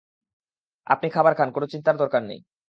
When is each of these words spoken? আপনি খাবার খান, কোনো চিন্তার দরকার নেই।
আপনি 0.87 1.07
খাবার 1.09 1.33
খান, 1.35 1.49
কোনো 1.51 1.65
চিন্তার 1.67 1.95
দরকার 1.97 2.21
নেই। 2.23 2.39